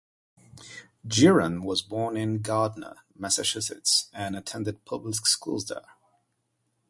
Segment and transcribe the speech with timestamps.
[1.07, 5.85] Gearan was born in Gardner, Massachusetts and attended public schools there.